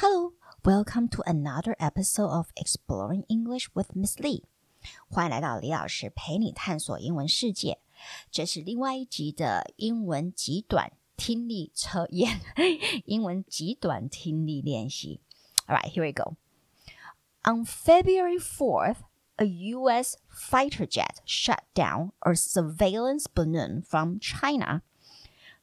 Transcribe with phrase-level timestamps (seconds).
[0.00, 0.32] Hello,
[0.64, 4.42] welcome to another episode of Exploring English with Miss Lee。
[5.08, 7.78] 欢迎来到李老师陪你探索英文世界。
[8.30, 12.40] 这是另外一集的英文极短听力测验，
[13.06, 15.20] 英文极短听力练习。
[15.66, 16.36] All right, here we go.
[17.42, 18.96] On February 4th,
[19.36, 20.16] a U.S.
[20.28, 24.82] fighter jet shot down a surveillance balloon from China.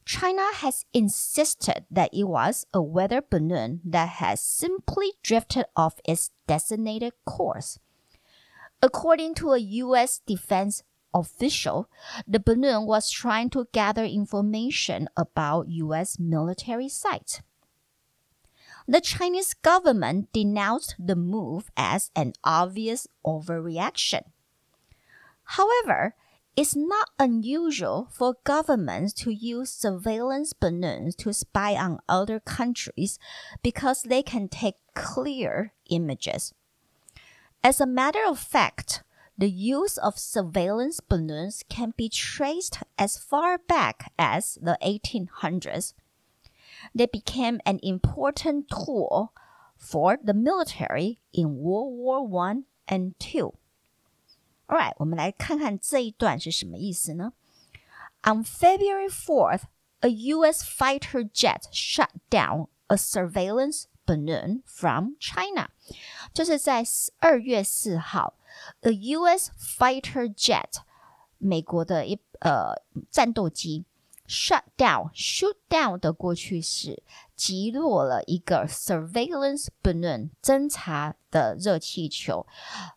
[0.07, 6.31] China has insisted that it was a weather balloon that has simply drifted off its
[6.47, 7.77] designated course.
[8.81, 10.21] According to a U.S.
[10.25, 10.81] defense
[11.13, 11.89] official,
[12.25, 16.17] the balloon was trying to gather information about U.S.
[16.17, 17.41] military sites.
[18.87, 24.21] The Chinese government denounced the move as an obvious overreaction.
[25.43, 26.15] However,
[26.57, 33.19] it's not unusual for governments to use surveillance balloons to spy on other countries
[33.61, 36.55] because they can take clear images.
[37.63, 39.03] As a matter of fact,
[39.37, 45.93] the use of surveillance balloons can be traced as far back as the 1800s.
[46.95, 49.31] They became an important tool
[49.77, 53.51] for the military in World War I and II.
[54.66, 57.32] Alright，我们来看看这一段是什么意思呢？
[58.22, 59.62] On February 4th,
[60.00, 60.64] a U.S.
[60.64, 65.70] fighter jet shot down a surveillance balloon from China.
[66.32, 66.84] 就是在
[67.18, 68.34] 二月四号，
[68.80, 69.50] a U.S.
[69.58, 70.82] fighter jet，
[71.38, 72.74] 美国的一呃
[73.10, 73.84] 战斗机
[74.26, 77.02] shut down shoot down 的过去式
[77.34, 82.46] 击落了一个 surveillance balloon 侦察的热气球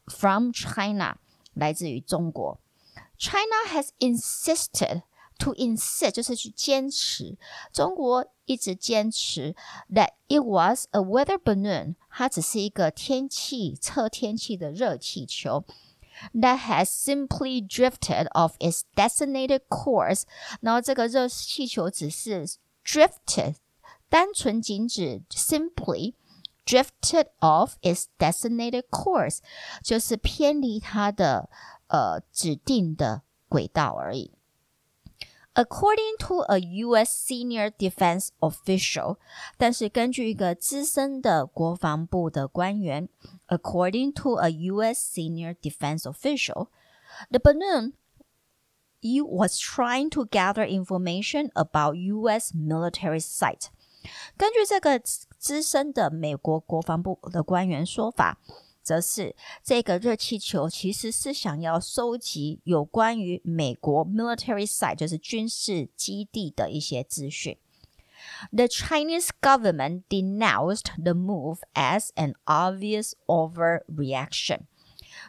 [0.08, 1.18] from China。
[1.54, 2.60] 来自于中国。
[3.18, 5.04] China has insisted
[5.40, 7.38] to insist 就是去坚持，
[7.74, 9.56] 中国一直坚持
[9.90, 15.64] that it was a weather balloon，它只是一个天气测天气的热气球。
[16.34, 20.24] That has simply drifted off its designated course。
[20.62, 22.48] 然后这个热气球只是
[22.86, 23.56] drifted，
[24.08, 26.14] 单纯仅指 simply
[26.70, 29.40] drifted off its designated course，
[29.84, 31.50] 就是偏离它的
[31.88, 34.32] 呃指定的轨道而已。
[35.54, 37.32] According to a U.S.
[37.32, 39.18] senior defense official，
[39.58, 43.08] 但是根据一个资深的国防部的官员，
[43.48, 45.18] according to a U.S.
[45.18, 47.94] senior defense official，the balloon
[49.00, 52.52] you was trying to gather information about U.S.
[52.54, 53.70] military site。
[54.38, 58.40] 根据这个资深的美国国防部的官员说法，
[58.84, 67.58] 则是这个热气球其实是想要收集有关于美国 military site，就是军事基地的一些资讯。
[68.52, 74.62] The Chinese government denounced the move as an obvious overreaction。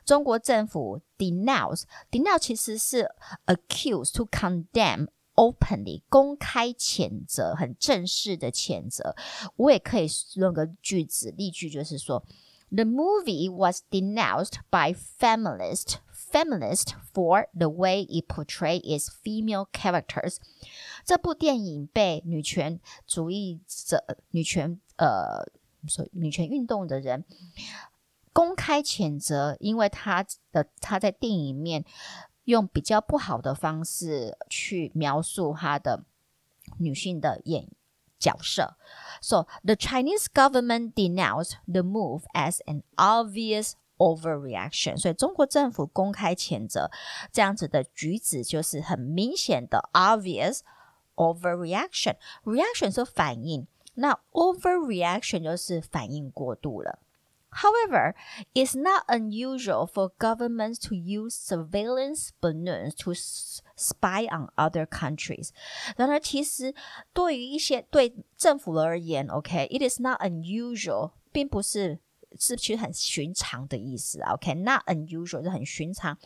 [0.05, 3.09] 中国政府 denounce，denounce 其实是
[3.47, 5.09] accuse to condemn。
[5.36, 9.16] openly 公开谴责，很正式的谴责。
[9.56, 12.24] 我也可以用个句子例句，就是说
[12.69, 20.38] ，The movie was denounced by feminist feminist for the way it portrayed its female characters。
[21.03, 25.46] 这部电影被女权主义者、女权呃，
[25.88, 27.25] 说女权运动的人
[28.31, 31.84] 公开谴责，因为他的他在电影里面。
[32.46, 36.03] 用比较不好的方式去描述她的
[36.78, 37.68] 女性的演
[38.19, 38.75] 角色。
[39.22, 44.97] So the Chinese government denounced the move as an obvious overreaction。
[44.97, 46.90] 所以中国政府公开谴责
[47.31, 50.62] 这样子的举止，就是很明显的 obvious
[51.16, 52.16] overreaction。
[52.44, 57.00] reaction 是反应，那 overreaction 就是反应过度了。
[57.62, 58.15] However,
[58.55, 65.53] it's not unusual for governments to use surveillance balloons to spy on other countries.
[65.97, 66.75] 然而，其实
[67.15, 71.98] 对于一些对政府而言，OK，it、okay, is not unusual，并不是
[72.39, 74.34] 是其实很寻常的意思啊。
[74.34, 74.95] OK，not、okay?
[74.95, 76.19] unusual 是很寻常。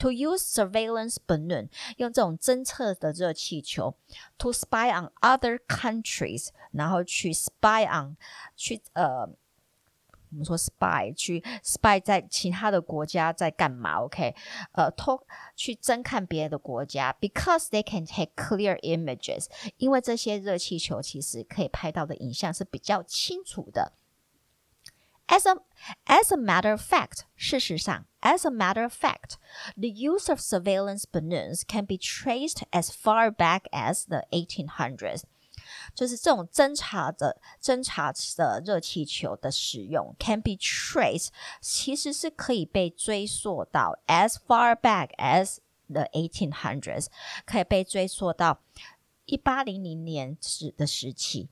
[0.00, 3.94] To use surveillance balloon，用这种侦测的热气球，
[4.36, 8.18] to spy on other countries，然后去 spy on，
[8.54, 9.30] 去呃。
[10.32, 14.02] 我们说 spy 去 spy 在其他的国家在干嘛？
[14.02, 14.34] OK，
[14.72, 15.18] 呃，偷
[15.56, 19.46] 去侦看别的国家，because they can take clear images，
[19.78, 23.92] 因为这些热气球其实可以拍到的影像是比较清楚的。
[25.28, 25.60] As a
[26.06, 31.96] as a matter of fact，事实上，as a matter of fact，the use of surveillance balloons can be
[31.96, 35.22] traced as far back as the 1800s。
[35.94, 41.28] 就是这种侦察的侦察的热气球的使用，can be traced，
[41.60, 45.58] 其实是可以被追溯到 as far back as
[45.88, 47.06] the eighteen hundreds，
[47.44, 48.60] 可以被追溯到
[49.26, 51.48] 一八零零年时的时期。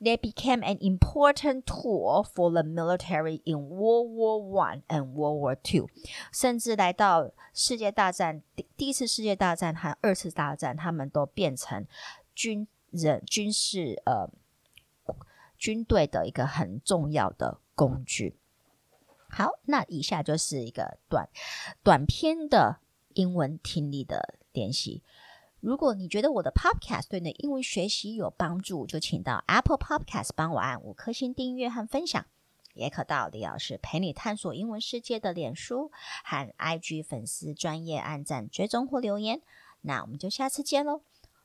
[0.00, 5.56] They became an important tool for the military in World War One and World War
[5.62, 5.88] Two，
[6.32, 11.86] 甚至来到世界大战第第一次世界大战和二次大战，他们都变成
[12.34, 14.29] 军 人军事呃
[15.57, 18.35] 军队的一个很重要的工具。
[19.29, 21.27] 好，那以下就是一个短
[21.83, 22.79] 短篇的
[23.13, 25.03] 英文听力的练习。
[25.59, 32.23] 如果你觉得我的 Podcast 对你的英文学习有帮助，就请到 Apple Podcast 帮我按五颗星订阅和分享，
[32.75, 35.91] 也可到李老师陪你探索英文世界的脸书
[36.23, 39.41] 和 IG 粉丝专业按赞追踪或留言。
[39.81, 41.01] 那我们就下次见喽